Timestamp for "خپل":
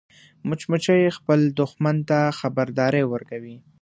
1.17-1.39